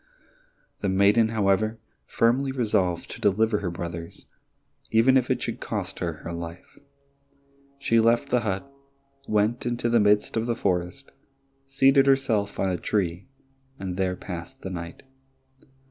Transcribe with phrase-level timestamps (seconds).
[0.79, 4.25] The maiden, however, firmly resolved to deliver her brothers,
[4.89, 6.79] even if it should cost her her life.
[7.77, 8.67] She left the hut,
[9.27, 11.11] went into the midst of the forest,
[11.67, 13.27] seated herself on a tree,
[13.77, 15.03] and there passed the night.